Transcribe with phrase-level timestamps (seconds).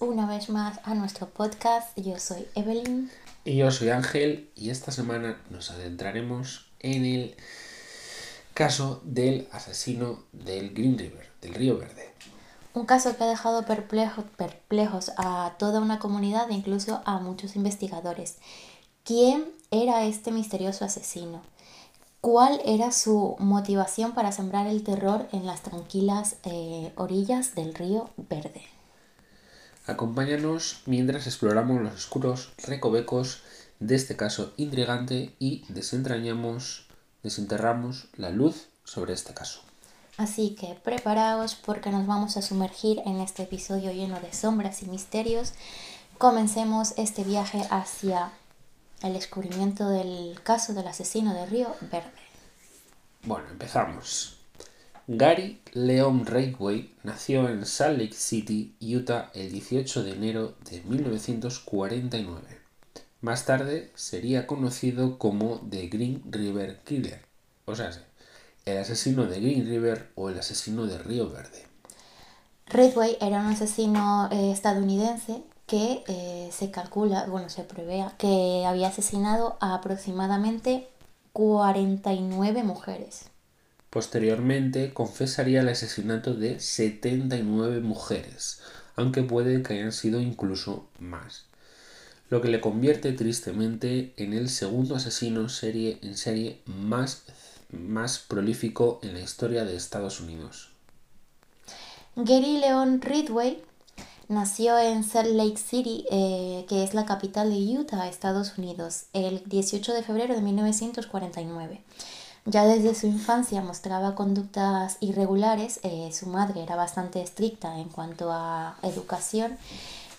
[0.00, 1.96] una vez más a nuestro podcast.
[1.98, 3.10] Yo soy Evelyn.
[3.44, 7.36] Y yo soy Ángel y esta semana nos adentraremos en el
[8.54, 12.10] caso del asesino del Green River, del Río Verde.
[12.72, 18.36] Un caso que ha dejado perplejos a toda una comunidad e incluso a muchos investigadores.
[19.04, 21.42] ¿Quién era este misterioso asesino?
[22.20, 28.10] ¿Cuál era su motivación para sembrar el terror en las tranquilas eh, orillas del río
[28.16, 28.62] Verde?
[29.86, 33.42] Acompáñanos mientras exploramos los oscuros recovecos
[33.80, 36.86] de este caso intrigante y desentrañamos,
[37.22, 39.62] desenterramos la luz sobre este caso.
[40.18, 44.86] Así que preparaos porque nos vamos a sumergir en este episodio lleno de sombras y
[44.86, 45.54] misterios.
[46.18, 48.30] Comencemos este viaje hacia
[49.02, 52.10] el descubrimiento del caso del asesino de Río Verde.
[53.22, 54.39] Bueno, empezamos.
[55.12, 62.40] Gary Leon Ridgway nació en Salt Lake City, Utah, el 18 de enero de 1949.
[63.20, 67.24] Más tarde sería conocido como The Green River Killer,
[67.64, 67.90] o sea,
[68.64, 71.66] el asesino de Green River o el asesino de Río Verde.
[72.66, 78.86] Ridgway era un asesino eh, estadounidense que eh, se calcula, bueno, se prevea que había
[78.86, 80.86] asesinado a aproximadamente
[81.32, 83.30] 49 mujeres.
[83.90, 88.60] Posteriormente confesaría el asesinato de 79 mujeres,
[88.96, 91.46] aunque puede que hayan sido incluso más,
[92.28, 97.24] lo que le convierte tristemente en el segundo asesino en serie más,
[97.70, 100.70] más prolífico en la historia de Estados Unidos.
[102.14, 103.62] Gary Leon Ridway
[104.30, 109.42] Nació en Salt Lake City, eh, que es la capital de Utah, Estados Unidos, el
[109.46, 111.82] 18 de febrero de 1949.
[112.46, 118.32] Ya desde su infancia mostraba conductas irregulares, eh, su madre era bastante estricta en cuanto
[118.32, 119.58] a educación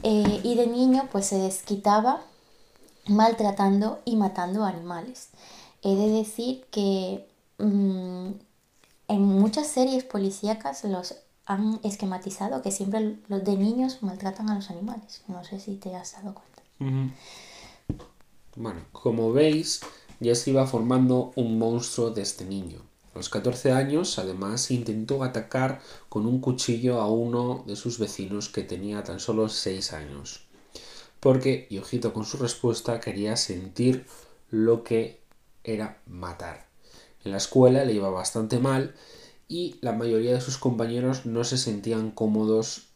[0.04, 2.22] eh, y de niño pues se desquitaba
[3.08, 5.30] maltratando y matando animales.
[5.82, 8.32] He de decir que mm,
[9.08, 11.16] en muchas series policíacas los
[11.46, 15.24] han esquematizado que siempre los de niños maltratan a los animales.
[15.28, 17.16] No sé si te has dado cuenta.
[18.56, 19.82] Bueno, como veis,
[20.22, 22.80] ya se iba formando un monstruo de este niño.
[23.14, 28.48] A los 14 años, además, intentó atacar con un cuchillo a uno de sus vecinos
[28.48, 30.46] que tenía tan solo 6 años.
[31.20, 34.06] Porque, y ojito con su respuesta, quería sentir
[34.50, 35.22] lo que
[35.64, 36.68] era matar.
[37.26, 38.96] En la escuela le iba bastante mal
[39.48, 42.88] y la mayoría de sus compañeros no se sentían cómodos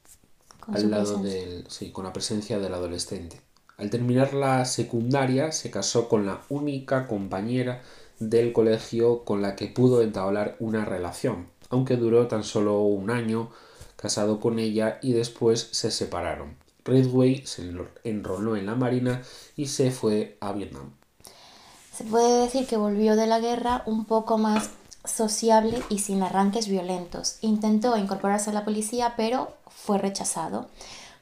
[0.68, 3.42] al lado del, sí, con la presencia del adolescente.
[3.78, 7.82] Al terminar la secundaria se casó con la única compañera
[8.20, 13.52] del colegio con la que pudo entablar una relación, aunque duró tan solo un año
[13.96, 16.56] casado con ella y después se separaron.
[16.86, 17.70] Ridgway se
[18.04, 19.24] enroló en la marina
[19.56, 20.92] y se fue a Vietnam.
[21.92, 24.70] Se puede decir que volvió de la guerra un poco más
[25.04, 27.38] sociable y sin arranques violentos.
[27.42, 30.68] Intentó incorporarse a la policía, pero fue rechazado,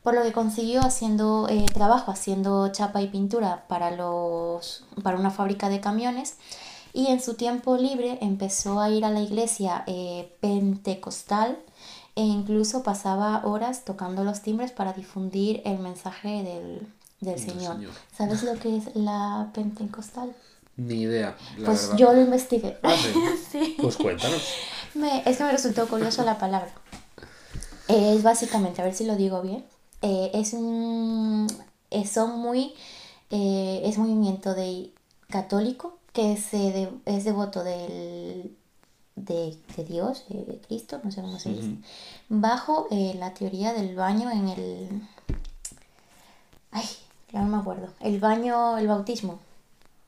[0.04, 5.32] por lo que consiguió haciendo eh, trabajo haciendo chapa y pintura para, los, para una
[5.32, 6.36] fábrica de camiones
[6.94, 11.58] y en su tiempo libre empezó a ir a la iglesia eh, pentecostal
[12.16, 17.78] e incluso pasaba horas tocando los timbres para difundir el mensaje del, Señor.
[18.16, 20.36] ¿Sabes lo que es la pentecostal?
[20.76, 21.36] Ni idea.
[21.64, 22.78] pues yo lo investigué.
[22.84, 22.96] Ah,
[23.52, 23.78] sí.
[23.82, 24.44] Pues cuéntanos.
[25.26, 26.72] es que me resultó curioso la palabra.
[27.88, 29.64] Es básicamente, a ver si lo digo bien,
[30.04, 31.48] eh, es un.
[32.06, 32.74] son muy.
[33.32, 34.92] Eh, es movimiento de
[35.30, 38.56] católico que se es devoto del,
[39.16, 41.78] de, Dios, de Cristo, no sé cómo se dice,
[42.30, 45.02] bajo eh, la teoría del baño en el.
[46.72, 46.86] Ay,
[47.32, 47.88] ya no me acuerdo.
[48.02, 49.40] El baño, el bautismo.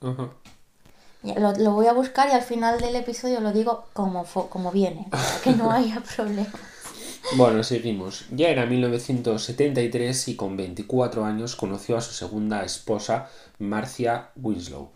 [0.01, 0.29] Ajá.
[1.23, 5.41] Lo, voy a buscar y al final del episodio lo digo como, como viene, para
[5.41, 6.53] que no haya problema.
[7.33, 8.25] Bueno, seguimos.
[8.31, 13.29] Ya era 1973 y con 24 años conoció a su segunda esposa,
[13.59, 14.91] Marcia Winslow,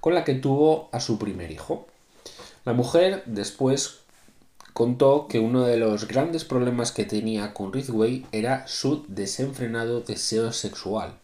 [0.00, 1.86] con la que tuvo a su primer hijo.
[2.64, 4.00] La mujer después
[4.72, 10.52] contó que uno de los grandes problemas que tenía con Ridgway era su desenfrenado deseo
[10.52, 11.18] sexual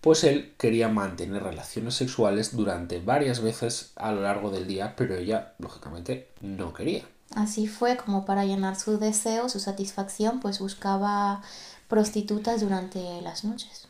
[0.00, 5.16] pues él quería mantener relaciones sexuales durante varias veces a lo largo del día, pero
[5.16, 7.04] ella, lógicamente, no quería.
[7.38, 11.40] Así fue como para llenar su deseo, su satisfacción, pues buscaba
[11.86, 13.86] prostitutas durante las noches.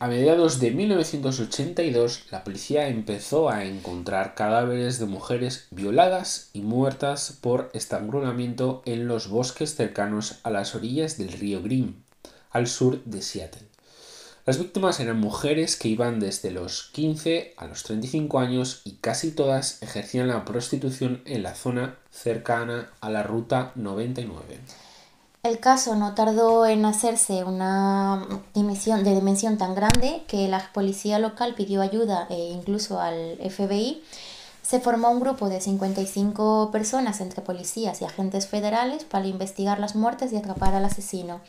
[0.00, 7.38] A mediados de 1982, la policía empezó a encontrar cadáveres de mujeres violadas y muertas
[7.40, 12.02] por estrangulamiento en los bosques cercanos a las orillas del río Green
[12.50, 13.71] al sur de Seattle.
[14.44, 19.30] Las víctimas eran mujeres que iban desde los 15 a los 35 años y casi
[19.30, 24.58] todas ejercían la prostitución en la zona cercana a la Ruta 99.
[25.44, 31.20] El caso no tardó en hacerse una dimensión, de dimensión tan grande que la policía
[31.20, 34.02] local pidió ayuda e incluso al FBI.
[34.62, 39.94] Se formó un grupo de 55 personas entre policías y agentes federales para investigar las
[39.94, 41.40] muertes y atrapar al asesino.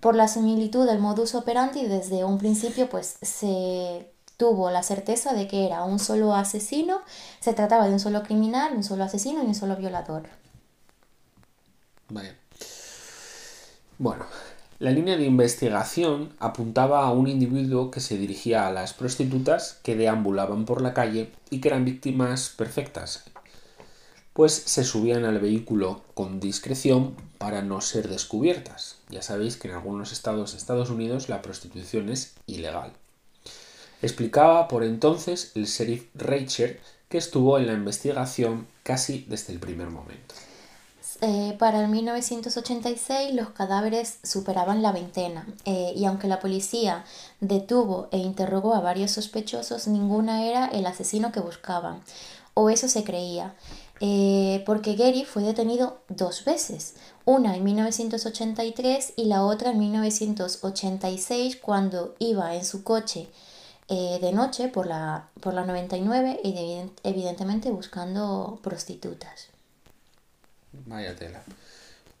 [0.00, 5.48] Por la similitud del modus operandi, desde un principio pues se tuvo la certeza de
[5.48, 7.00] que era un solo asesino,
[7.40, 10.28] se trataba de un solo criminal, un solo asesino y un solo violador.
[12.08, 12.36] Vale.
[13.98, 14.26] Bueno,
[14.78, 19.96] la línea de investigación apuntaba a un individuo que se dirigía a las prostitutas que
[19.96, 23.24] deambulaban por la calle y que eran víctimas perfectas,
[24.38, 28.98] pues se subían al vehículo con discreción para no ser descubiertas.
[29.08, 32.92] Ya sabéis que en algunos estados de Estados Unidos la prostitución es ilegal.
[34.00, 39.90] Explicaba por entonces el sheriff Reicher que estuvo en la investigación casi desde el primer
[39.90, 40.36] momento.
[41.20, 47.04] Eh, para el 1986 los cadáveres superaban la veintena eh, y aunque la policía
[47.40, 52.02] detuvo e interrogó a varios sospechosos, ninguna era el asesino que buscaban,
[52.54, 53.54] o eso se creía.
[54.00, 61.56] Eh, porque Gary fue detenido dos veces, una en 1983 y la otra en 1986
[61.56, 63.28] cuando iba en su coche
[63.88, 69.48] eh, de noche por la, por la 99 y evidentemente buscando prostitutas.
[70.86, 71.42] Vaya tela.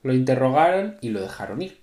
[0.02, 1.78] Lo interrogaron y lo dejaron ir.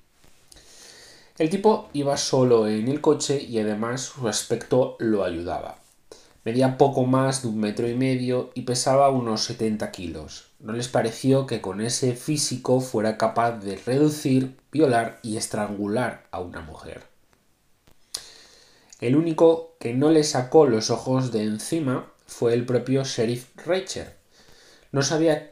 [1.37, 5.77] El tipo iba solo en el coche y además su aspecto lo ayudaba.
[6.45, 10.45] Medía poco más de un metro y medio y pesaba unos 70 kilos.
[10.59, 16.41] No les pareció que con ese físico fuera capaz de reducir, violar y estrangular a
[16.41, 17.01] una mujer.
[19.01, 24.15] El único que no le sacó los ojos de encima fue el propio sheriff Reicher.
[24.91, 25.51] No sabía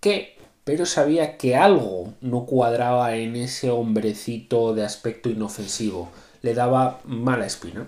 [0.00, 6.08] qué, pero sabía que algo no cuadraba en ese hombrecito de aspecto inofensivo.
[6.40, 7.86] Le daba mala espina.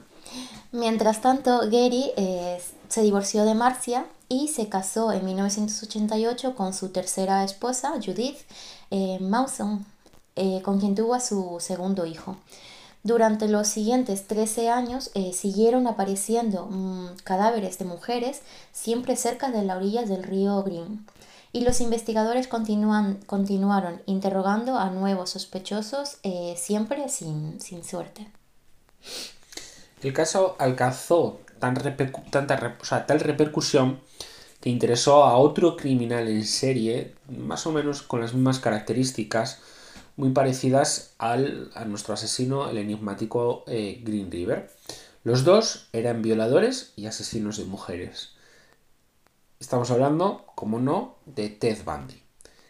[0.70, 6.90] Mientras tanto, Gary eh, se divorció de Marcia y se casó en 1988 con su
[6.90, 8.36] tercera esposa, Judith
[8.90, 9.86] eh, Mawson,
[10.36, 12.36] eh, con quien tuvo a su segundo hijo.
[13.02, 18.42] Durante los siguientes 13 años siguieron apareciendo mm, cadáveres de mujeres
[18.72, 21.06] siempre cerca de las orillas del río Green
[21.52, 26.18] y los investigadores continúan, continuaron interrogando a nuevos sospechosos
[26.56, 28.30] siempre sin, sin suerte.
[30.02, 31.74] El caso alcanzó tan
[32.30, 34.00] tanta tal repercusión
[34.60, 39.60] que interesó a otro criminal en serie, más o menos con las mismas características,
[40.16, 44.70] muy parecidas al, a nuestro asesino, el enigmático eh, Green River.
[45.22, 48.30] Los dos eran violadores y asesinos de mujeres.
[49.60, 52.22] Estamos hablando, como no, de Ted Bundy,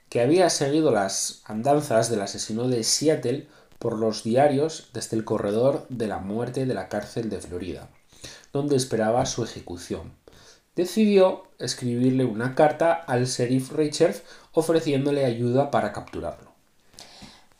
[0.08, 3.48] que había seguido las andanzas del asesino de Seattle
[3.78, 7.88] por los diarios desde el corredor de la muerte de la cárcel de Florida,
[8.52, 10.12] donde esperaba su ejecución.
[10.74, 14.16] Decidió escribirle una carta al sheriff Richard
[14.52, 16.50] ofreciéndole ayuda para capturarlo.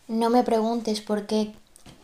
[0.06, 1.52] No me preguntes por qué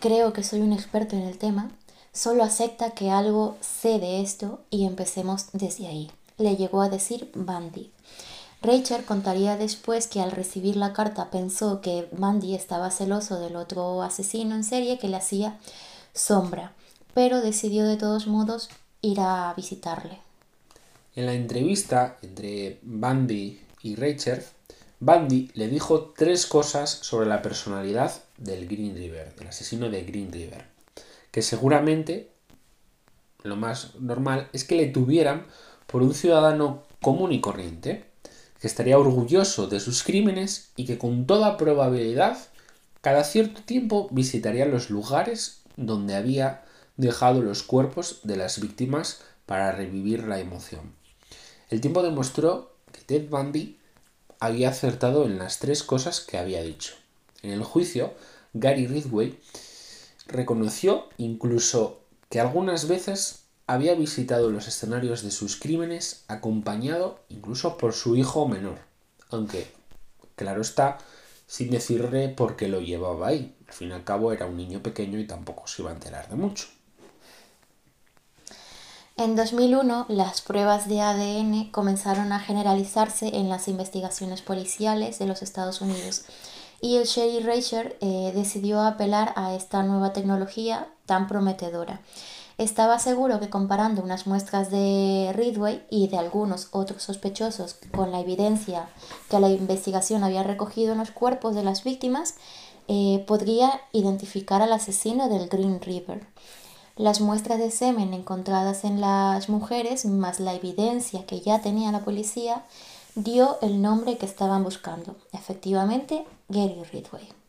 [0.00, 1.70] creo que soy un experto en el tema,
[2.12, 7.30] solo acepta que algo sé de esto y empecemos desde ahí, le llegó a decir
[7.34, 7.90] Bandit.
[8.64, 14.02] Rachel contaría después que al recibir la carta pensó que Mandy estaba celoso del otro
[14.02, 15.58] asesino en serie que le hacía
[16.14, 16.72] sombra,
[17.12, 18.70] pero decidió de todos modos
[19.02, 20.18] ir a visitarle.
[21.14, 24.42] En la entrevista entre Bandy y Rachel,
[24.98, 30.32] Bandy le dijo tres cosas sobre la personalidad del Green River, del asesino de Green
[30.32, 30.64] River,
[31.30, 32.30] que seguramente
[33.42, 35.46] lo más normal es que le tuvieran
[35.86, 38.13] por un ciudadano común y corriente,
[38.64, 42.38] que estaría orgulloso de sus crímenes y que con toda probabilidad
[43.02, 46.64] cada cierto tiempo visitaría los lugares donde había
[46.96, 50.94] dejado los cuerpos de las víctimas para revivir la emoción.
[51.68, 53.76] El tiempo demostró que Ted Bundy
[54.40, 56.94] había acertado en las tres cosas que había dicho.
[57.42, 58.14] En el juicio,
[58.54, 59.38] Gary Ridgway
[60.26, 67.92] reconoció incluso que algunas veces había visitado los escenarios de sus crímenes acompañado incluso por
[67.92, 68.78] su hijo menor,
[69.30, 69.72] aunque,
[70.36, 70.98] claro está,
[71.46, 73.54] sin decirle por qué lo llevaba ahí.
[73.66, 76.28] Al fin y al cabo era un niño pequeño y tampoco se iba a enterar
[76.28, 76.66] de mucho.
[79.16, 85.42] En 2001, las pruebas de ADN comenzaron a generalizarse en las investigaciones policiales de los
[85.42, 86.24] Estados Unidos
[86.80, 92.00] y el sheriff Reicher eh, decidió apelar a esta nueva tecnología tan prometedora.
[92.56, 98.20] Estaba seguro que comparando unas muestras de Ridway y de algunos otros sospechosos con la
[98.20, 98.88] evidencia
[99.28, 102.36] que la investigación había recogido en los cuerpos de las víctimas,
[102.86, 106.26] eh, podría identificar al asesino del Green River.
[106.96, 112.04] Las muestras de semen encontradas en las mujeres, más la evidencia que ya tenía la
[112.04, 112.64] policía,
[113.16, 115.16] dio el nombre que estaban buscando.
[115.32, 117.43] Efectivamente, Gary Ridway.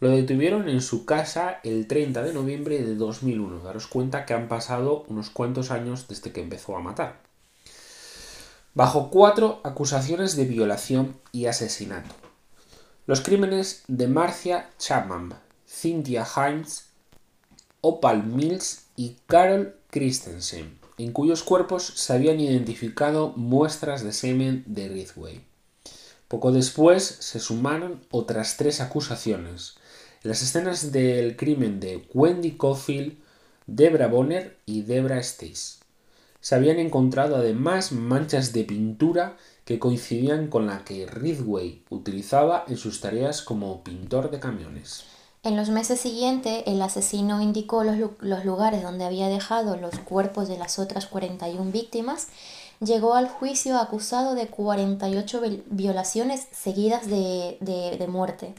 [0.00, 3.64] Lo detuvieron en su casa el 30 de noviembre de 2001.
[3.64, 7.20] Daros cuenta que han pasado unos cuantos años desde que empezó a matar.
[8.74, 12.14] Bajo cuatro acusaciones de violación y asesinato.
[13.06, 15.34] Los crímenes de Marcia Chapman,
[15.66, 16.90] Cynthia Himes,
[17.80, 24.88] Opal Mills y Carol Christensen, en cuyos cuerpos se habían identificado muestras de semen de
[24.88, 25.44] Ridgway.
[26.28, 29.78] Poco después se sumaron otras tres acusaciones,
[30.28, 33.16] las escenas del crimen de Wendy Caulfield,
[33.66, 35.78] Debra Bonner y Debra Stace.
[36.42, 42.76] Se habían encontrado además manchas de pintura que coincidían con la que Ridgway utilizaba en
[42.76, 45.04] sus tareas como pintor de camiones.
[45.44, 50.46] En los meses siguientes, el asesino indicó los, los, lugares donde había dejado los cuerpos
[50.46, 52.28] de las otras 41 víctimas.
[52.80, 58.54] Llegó al juicio acusado de 48 violaciones seguidas de, de, de muerte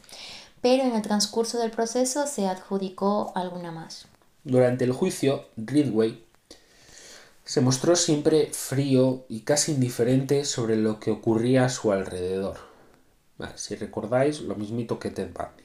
[0.62, 4.06] pero en el transcurso del proceso se adjudicó alguna más.
[4.44, 6.24] Durante el juicio, Ridway
[7.46, 12.58] se mostró siempre frío y casi indiferente sobre lo que ocurría a su alrededor.
[13.56, 15.64] si recordáis, lo mismito que Ted Bundy.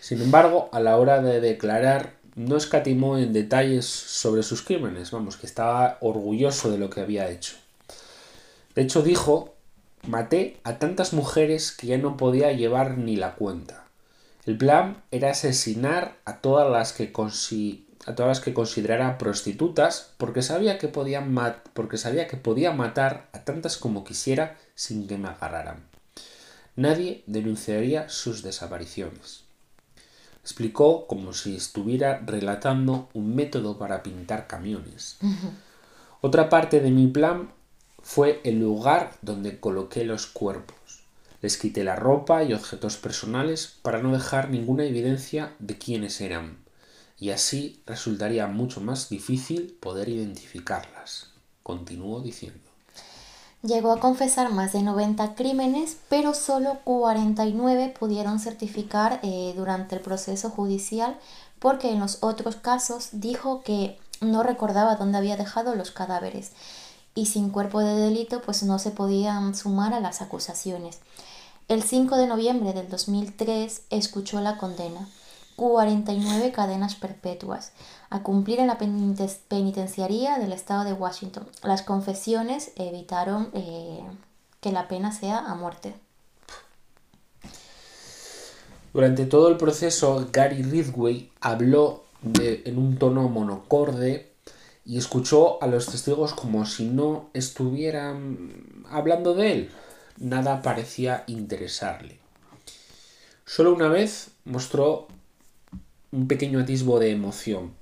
[0.00, 5.36] Sin embargo, a la hora de declarar, no escatimó en detalles sobre sus crímenes, vamos,
[5.36, 7.56] que estaba orgulloso de lo que había hecho.
[8.74, 9.54] De hecho, dijo,
[10.06, 13.85] maté a tantas mujeres que ya no podía llevar ni la cuenta.
[14.46, 17.12] El plan era asesinar a todas las que,
[18.06, 21.34] a todas las que considerara prostitutas porque sabía, que podían
[21.74, 25.88] porque sabía que podía matar a tantas como quisiera sin que me agarraran.
[26.76, 29.42] Nadie denunciaría sus desapariciones.
[30.42, 35.18] Explicó como si estuviera relatando un método para pintar camiones.
[36.20, 37.50] Otra parte de mi plan
[38.00, 41.05] fue el lugar donde coloqué los cuerpos.
[41.42, 46.58] Les quité la ropa y objetos personales para no dejar ninguna evidencia de quiénes eran,
[47.18, 51.30] y así resultaría mucho más difícil poder identificarlas.
[51.62, 52.60] Continuó diciendo.
[53.62, 60.02] Llegó a confesar más de 90 crímenes, pero solo 49 pudieron certificar eh, durante el
[60.02, 61.18] proceso judicial
[61.58, 66.52] porque en los otros casos dijo que no recordaba dónde había dejado los cadáveres
[67.16, 71.00] y sin cuerpo de delito pues no se podían sumar a las acusaciones.
[71.66, 75.08] El 5 de noviembre del 2003 escuchó la condena,
[75.56, 77.72] 49 cadenas perpetuas,
[78.10, 81.48] a cumplir en la penitenciaría del estado de Washington.
[81.64, 84.04] Las confesiones evitaron eh,
[84.60, 85.94] que la pena sea a muerte.
[88.92, 92.04] Durante todo el proceso, Gary Ridgway habló
[92.34, 94.35] en un tono monocorde
[94.86, 99.70] y escuchó a los testigos como si no estuvieran hablando de él
[100.18, 102.18] nada parecía interesarle.
[103.44, 105.08] Solo una vez mostró
[106.10, 107.74] un pequeño atisbo de emoción.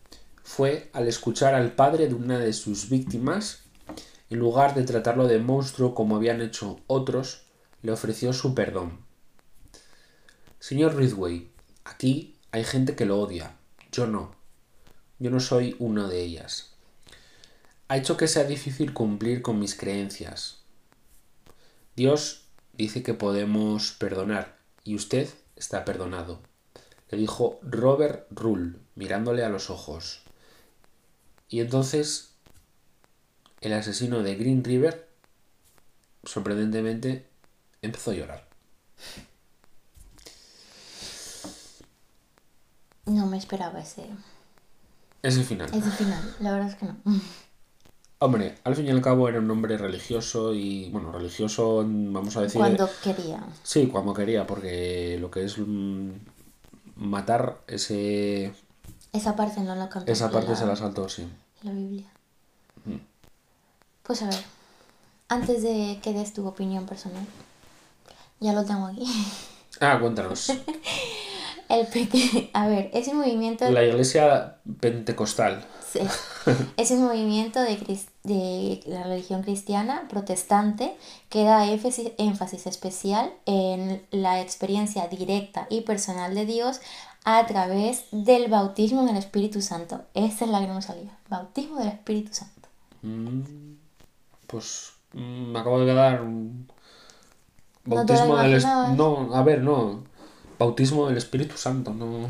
[0.43, 3.63] Fue al escuchar al padre de una de sus víctimas,
[4.31, 7.43] en lugar de tratarlo de monstruo como habían hecho otros,
[7.83, 8.99] le ofreció su perdón.
[10.59, 11.51] Señor Ridway,
[11.85, 13.57] aquí hay gente que lo odia.
[13.93, 14.35] Yo no.
[15.19, 16.74] Yo no soy uno de ellas.
[17.89, 20.63] Ha hecho que sea difícil cumplir con mis creencias.
[21.97, 26.41] Dios dice que podemos perdonar y usted está perdonado.
[27.11, 30.23] Le dijo Robert Rull, mirándole a los ojos.
[31.49, 32.35] Y entonces
[33.61, 35.09] el asesino de Green River,
[36.25, 37.27] sorprendentemente,
[37.83, 38.49] empezó a llorar.
[43.07, 44.09] No me esperaba ese.
[45.23, 45.69] Ese final.
[45.73, 46.97] Ese final, la verdad es que no.
[48.25, 52.41] Hombre, al fin y al cabo era un hombre religioso y, bueno, religioso, vamos a
[52.41, 52.59] decir...
[52.59, 53.45] Cuando quería.
[53.63, 56.09] Sí, cuando quería, porque lo que es mm,
[56.97, 58.55] matar ese...
[59.13, 60.11] Esa parte no la cantó.
[60.11, 61.29] Esa parte se la saltó, sí.
[61.65, 62.11] La Biblia.
[62.87, 62.97] Mm.
[64.05, 64.43] Pues a ver,
[65.29, 67.27] antes de que des tu opinión personal,
[68.41, 69.05] ya lo tengo aquí.
[69.81, 70.51] Ah, cuéntanos.
[71.75, 72.51] El peque...
[72.55, 73.69] A ver, ese movimiento...
[73.71, 75.65] La iglesia pentecostal.
[75.91, 76.01] Sí.
[76.77, 80.95] Es un movimiento de, de la religión cristiana protestante
[81.31, 86.81] que da énfasis, énfasis especial en la experiencia directa y personal de Dios
[87.25, 90.03] a través del bautismo en el Espíritu Santo.
[90.13, 91.17] Esa es la que no me salía.
[91.31, 92.69] Bautismo del Espíritu Santo.
[93.01, 93.41] Mm,
[94.47, 96.21] Pues mm, me acabo de quedar.
[96.21, 96.69] un
[97.87, 98.63] ¿No Bautismo del.
[98.97, 100.05] No, a ver, no.
[100.59, 102.27] Bautismo del Espíritu Santo, no.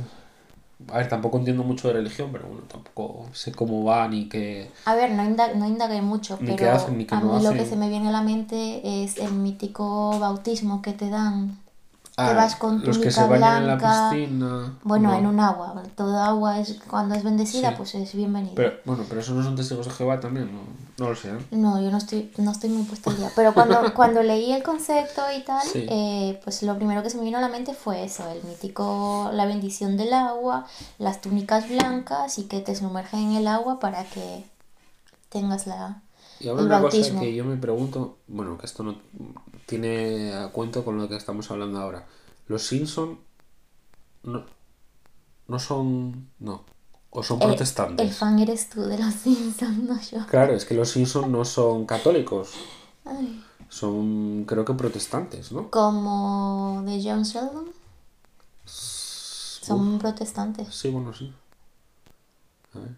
[0.93, 4.71] A ver, tampoco entiendo mucho de religión, pero bueno, tampoco sé cómo va ni qué.
[4.85, 7.39] A ver, no, inda- no indagué mucho, Ni pero qué hacen, ni qué a no
[7.39, 11.09] mí lo que se me viene a la mente es el mítico bautismo que te
[11.11, 11.57] dan.
[12.17, 14.11] Ah, que vas con los que se bañan en la blanca.
[14.13, 14.79] piscina.
[14.85, 15.19] Bueno, no.
[15.19, 15.83] en un agua.
[15.97, 17.75] Toda agua es cuando es bendecida, Sí.
[17.77, 18.53] pues es bienvenida.
[18.55, 20.61] Pero, bueno, pero eso no son testigos de Jehová también, no,
[20.99, 21.31] no lo sé.
[21.31, 21.39] ¿eh?
[21.51, 23.31] No, yo no estoy, no estoy muy puesta al día.
[23.35, 25.87] Pero cuando, cuando leí el concepto y tal, Sí.
[25.91, 29.31] eh, pues lo primero que se me vino a la mente fue eso, el mítico,
[29.33, 30.67] la bendición del agua,
[30.99, 34.45] las túnicas blancas y que te sumergen en el agua para que
[35.31, 36.01] tengas la...
[36.39, 37.15] Y ahora El una bautismo.
[37.15, 38.97] cosa que yo me pregunto, bueno, que esto no
[39.67, 42.07] tiene a cuento con lo que estamos hablando ahora.
[42.47, 43.19] Los Simpson
[44.23, 44.45] no,
[45.49, 46.65] no son, no,
[47.11, 48.07] o son El, protestantes.
[48.07, 50.27] el fan eres tú de los Simpsons, no yo.
[50.27, 52.53] Claro, es que los Simpson no son católicos,
[53.05, 53.43] Ay.
[53.69, 55.71] son creo que protestantes, ¿no?
[55.71, 57.69] Como de John Sheldon.
[58.65, 60.75] Son protestantes.
[60.75, 61.33] Sí, bueno, sí.
[62.75, 62.97] A ver,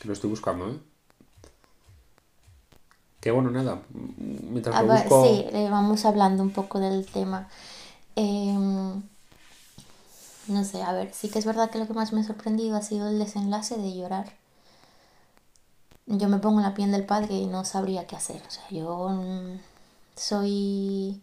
[0.00, 0.78] que lo estoy buscando, ¿eh?
[3.20, 5.24] Que bueno, nada, mientras A lo ver, busco...
[5.24, 7.48] sí, eh, vamos hablando un poco del tema.
[8.16, 9.02] Em,
[10.48, 12.76] no sé, a ver, sí que es verdad que lo que más me ha sorprendido
[12.76, 14.32] ha sido el desenlace de llorar.
[16.06, 18.42] Yo me pongo en la piel del padre y no sabría qué hacer.
[18.46, 19.60] O sea, yo mm,
[20.16, 21.20] soy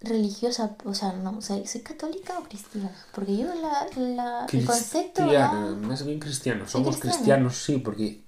[0.00, 2.90] religiosa, o sea, no, soy, soy católica o cristiana.
[3.14, 5.22] Porque yo la, la, el concepto...
[5.22, 6.66] Cristiana, ah, más bien cristiano.
[6.66, 8.22] ¿Soy Somos cristianos, sí, porque,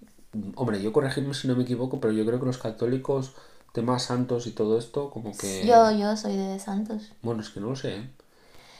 [0.57, 3.33] hombre, yo corregirme si no me equivoco, pero yo creo que los católicos,
[3.73, 5.66] temas santos y todo esto, como que...
[5.66, 7.12] Yo, yo soy de santos.
[7.23, 8.11] Bueno, es que no lo sé, ¿eh?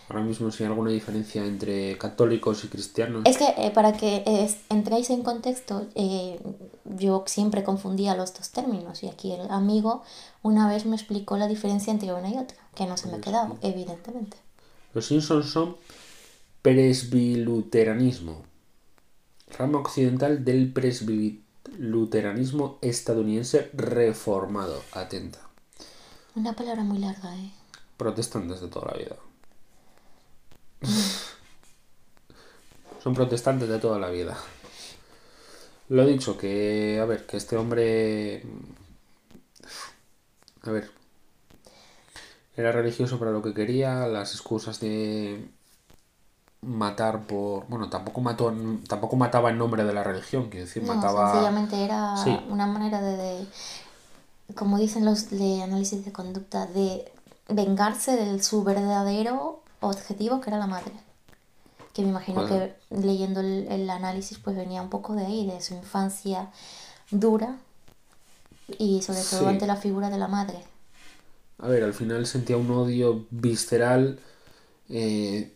[0.09, 3.23] Ahora mismo si hay alguna diferencia entre católicos y cristianos.
[3.25, 6.39] Es que eh, para que eh, entréis en contexto, eh,
[6.85, 10.03] yo siempre confundía los dos términos y aquí el amigo
[10.43, 13.21] una vez me explicó la diferencia entre una y otra, que no se me ha
[13.21, 14.37] quedado, evidentemente.
[14.93, 15.77] Los Simpsons son
[16.61, 18.43] presbiluteranismo,
[19.57, 20.71] rama occidental del
[21.75, 24.83] presbiluteranismo estadounidense reformado.
[24.93, 25.41] Atenta.
[26.35, 27.51] Una palabra muy larga, ¿eh?
[27.97, 29.17] Protestantes de toda la vida.
[33.03, 34.37] Son protestantes de toda la vida.
[35.89, 38.43] Lo he dicho, que, a ver, que este hombre...
[40.63, 40.91] A ver.
[42.57, 45.49] Era religioso para lo que quería, las excusas de
[46.67, 47.67] matar por...
[47.69, 48.53] Bueno, tampoco mató,
[48.89, 51.31] tampoco mataba en nombre de la religión, quiero decir, No, mataba...
[51.33, 52.39] sencillamente era Sí.
[52.49, 53.47] una manera de, de-
[54.55, 57.11] como dicen los de análisis de conducta, de
[57.49, 60.93] vengarse de su verdadero objetivo, que era la madre.
[61.93, 62.57] Que me imagino Bueno.
[62.57, 66.51] que leyendo el, el análisis pues venía un poco de ahí, de su infancia
[67.11, 67.57] dura
[68.79, 69.47] y sobre todo Sí.
[69.47, 70.59] ante la figura de la madre.
[71.59, 74.19] A ver, al final sentía un odio visceral
[74.89, 75.53] eh,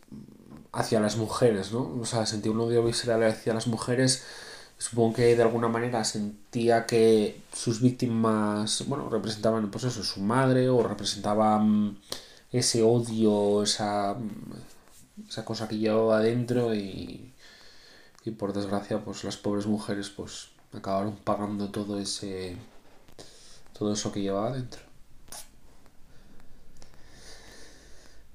[0.72, 1.98] hacia las mujeres, ¿no?
[2.00, 4.24] O sea, sentía un odio visceral hacia las mujeres.
[4.78, 10.68] Supongo que de alguna manera sentía que sus víctimas, bueno, representaban, pues eso, su madre
[10.68, 11.98] o representaban
[12.52, 14.16] ese odio, esa,
[15.28, 17.33] esa cosa que llevaba adentro y,
[18.24, 22.57] y por desgracia, pues las pobres mujeres, pues acabaron pagando todo ese,
[23.78, 24.83] todo eso que llevaba adentro.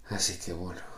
[0.09, 0.92] Así que bueno.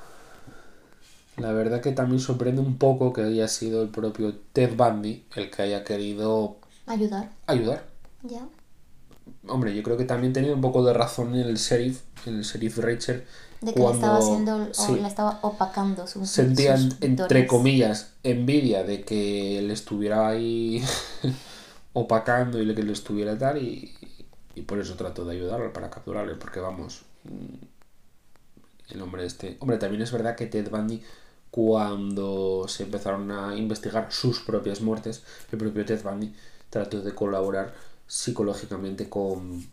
[1.37, 5.49] La verdad que también sorprende un poco que haya sido el propio Ted Bundy el
[5.51, 7.85] que haya querido Ayudar, ayudar.
[8.23, 8.47] ya.
[9.47, 13.23] Hombre, yo creo que también tenía un poco de razón el sheriff, el sheriff Rachel,
[13.61, 17.47] De que le cuando estaba haciendo, o sí, le estaba opacando sus sentía, sus entre
[17.47, 20.83] comillas, envidia de que él estuviera ahí
[21.93, 23.93] opacando y que le estuviera tal y,
[24.55, 27.65] y por eso trató de ayudarlo para capturarle, porque vamos, mm,
[28.93, 29.57] el hombre este...
[29.59, 31.01] Hombre, también es verdad que Ted Bundy,
[31.55, 36.33] cuando se empezaron a investigar sus propias muertes, el propio Ted Bundy
[36.69, 37.73] trató de colaborar
[38.05, 39.65] psicológicamente con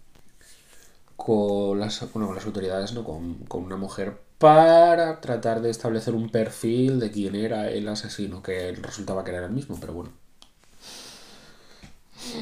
[1.16, 3.02] con las, bueno, con las autoridades, ¿no?
[3.02, 8.44] Con, con una mujer para tratar de establecer un perfil de quién era el asesino,
[8.44, 10.12] que resultaba que era el mismo, pero bueno.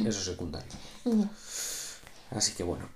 [0.05, 0.71] Eso es secundario.
[1.07, 1.31] Ya.
[2.31, 2.91] Así que bueno.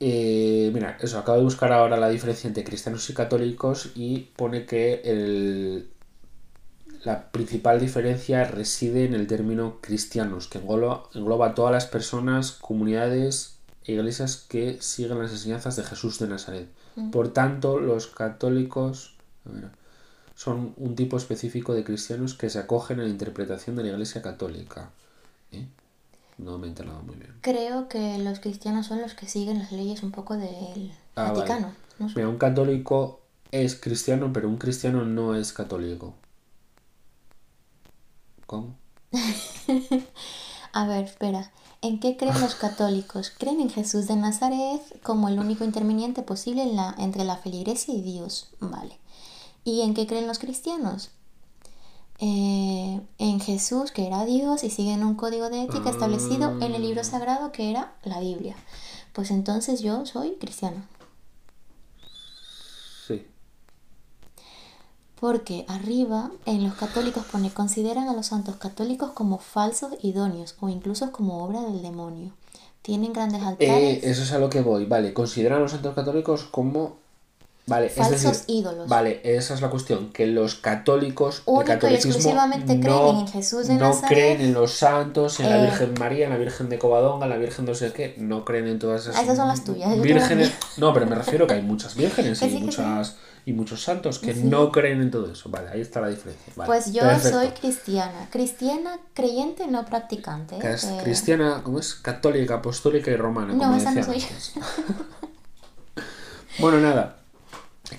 [0.00, 4.64] Eh, mira, eso, acabo de buscar ahora la diferencia entre cristianos y católicos y pone
[4.64, 5.90] que el,
[7.04, 12.52] la principal diferencia reside en el término cristianos, que engloba, engloba a todas las personas,
[12.52, 16.68] comunidades e iglesias que siguen las enseñanzas de Jesús de Nazaret.
[16.96, 17.10] Mm.
[17.10, 19.70] Por tanto, los católicos a ver,
[20.34, 24.22] son un tipo específico de cristianos que se acogen a la interpretación de la Iglesia
[24.22, 24.90] católica.
[25.50, 25.66] ¿Eh?
[26.38, 27.34] No me he enterado muy bien.
[27.42, 31.34] Creo que los cristianos son los que siguen las leyes un poco del Ah, vale.
[31.40, 31.74] Vaticano.
[31.98, 32.14] No sé.
[32.16, 33.20] Mira, un católico
[33.50, 36.14] es cristiano, pero un cristiano no es católico.
[38.46, 38.76] ¿Cómo?
[40.72, 41.50] A ver, espera.
[41.82, 43.32] ¿En qué creen los católicos?
[43.36, 47.94] Creen en Jesús de Nazaret como el único interviniente posible en la- entre la feligresía
[47.94, 48.50] y Dios.
[48.60, 48.98] Vale.
[49.64, 51.10] ¿Y en qué creen los cristianos?
[52.20, 56.82] Eh, en Jesús, que era Dios, y siguen un código de ética establecido en el
[56.82, 58.56] libro sagrado que era la Biblia.
[59.12, 60.82] Pues entonces yo soy cristiano.
[63.06, 63.24] Sí.
[65.20, 70.68] Porque arriba en los católicos pone consideran a los santos católicos como falsos idóneos o
[70.68, 72.32] incluso como obra del demonio.
[72.82, 74.04] Tienen grandes Eh, altares.
[74.04, 74.86] eso es a lo que voy.
[74.86, 76.96] Vale, consideran a los santos católicos como.
[77.68, 78.88] Vale, Falsos es decir, ídolos.
[78.88, 80.10] Vale, esa es la cuestión.
[80.10, 81.42] Que los católicos.
[81.46, 84.08] el Única y catolicismo exclusivamente creen en Jesús de no Nazaret.
[84.08, 85.62] creen en los santos, en la Eh.
[85.66, 88.14] Virgen María, en la Virgen de Covadonga, en la Virgen no sé qué.
[88.18, 89.22] No creen en todas esas.
[89.22, 90.52] Esas son las tuyas, Vírgenes.
[90.78, 94.34] No, pero me refiero que hay muchas vírgenes y, sí, muchas, y muchos santos que
[94.34, 94.40] Sí.
[94.44, 95.48] no creen en todo eso.
[95.50, 96.52] Vale, ahí está la diferencia.
[96.56, 97.38] Vale, Pues yo perfecto.
[97.40, 98.28] soy cristiana.
[98.30, 100.56] Cristiana, creyente, no practicante.
[100.56, 100.60] ¿eh?
[100.74, 101.94] Es Eh, cristiana, ¿cómo es?
[101.94, 103.52] Católica, apostólica y romana.
[103.52, 104.22] No, como esa no yo.
[106.58, 107.17] bueno, nada.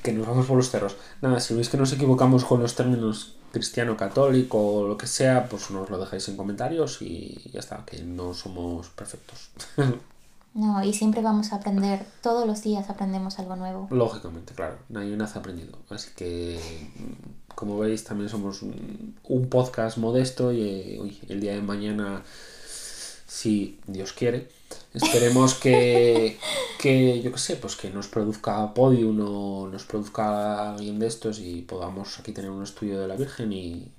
[0.04, 0.96] Que nos vamos por los cerros.
[1.22, 5.48] Nada, si veis que nos equivocamos con los términos cristiano, católico o lo que sea,
[5.50, 9.50] pues nos lo dejáis en comentarios y ya está, que no somos perfectos.
[10.52, 13.88] No, y siempre vamos a aprender, todos los días aprendemos algo nuevo.
[13.92, 15.78] Lógicamente, claro, nadie nace aprendido.
[15.90, 16.60] Así que,
[16.96, 21.62] mm, como veis, también somos un, un podcast modesto y eh, uy, el día de
[21.62, 22.24] mañana,
[23.28, 24.50] si Dios quiere,
[24.94, 26.40] esperemos que,
[26.80, 31.40] que yo qué sé, pues que nos produzca Podium o nos produzca alguien de estos
[31.40, 33.92] y podamos aquí tener un estudio de la Virgen y,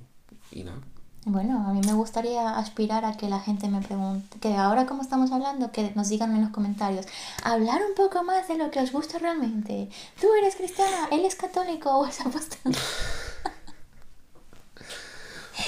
[0.53, 0.81] y nada.
[1.27, 5.03] Bueno, a mí me gustaría aspirar a que la gente me pregunte, que ahora como
[5.03, 7.05] estamos hablando, que nos digan en los comentarios,
[7.45, 9.91] hablar un poco más de lo que os gusta realmente.
[10.19, 12.81] Tú eres cristiana, él es católico o es apostólico.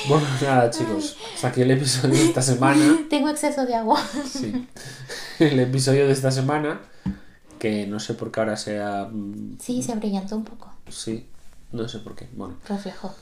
[0.09, 2.99] Bueno, nada chicos, hasta aquí el episodio de esta semana.
[3.09, 4.01] Tengo exceso de agua.
[4.31, 4.67] Sí.
[5.39, 6.81] El episodio de esta semana,
[7.59, 9.09] que no sé por qué ahora sea...
[9.11, 10.73] mm, Sí, se brillantó un poco.
[10.89, 11.27] Sí,
[11.73, 12.29] no sé por qué.
[12.35, 13.15] Bueno, Reflejó.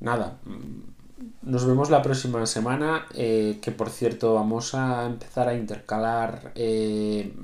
[0.00, 0.38] nada.
[0.44, 6.52] mm, Nos vemos la próxima semana, eh, que por cierto vamos a empezar a intercalar
[6.54, 7.34] eh,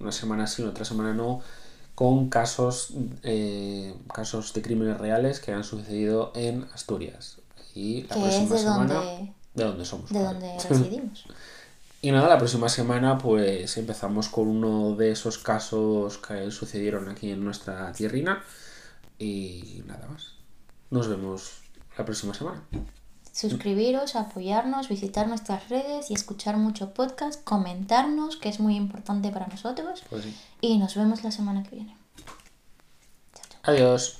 [0.00, 1.40] una semana sí, otra semana no,
[1.94, 7.38] con casos, eh, casos de crímenes reales que han sucedido en Asturias.
[7.74, 8.94] Y la Que es próxima de semana...
[8.94, 10.10] donde, De donde somos.
[10.10, 10.32] de claro.
[10.38, 11.24] donde residimos.
[12.00, 17.30] Y nada, la próxima semana pues empezamos con uno de esos casos que sucedieron aquí
[17.30, 18.42] en nuestra tierrina
[19.18, 20.32] y nada más.
[20.90, 21.60] Nos vemos
[21.96, 22.62] la próxima semana.
[23.32, 29.46] Suscribiros, apoyarnos, visitar nuestras redes y escuchar mucho podcast, comentarnos, que es muy importante para
[29.46, 30.02] nosotros.
[30.10, 30.36] Pues sí.
[30.60, 31.96] Y nos vemos la semana que viene.
[33.62, 34.18] Adiós.